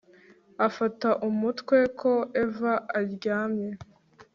Afata 0.67 1.09
umutwe 1.27 1.77
ko 1.99 2.11
Eva 2.43 2.73
aryamye 2.99 3.69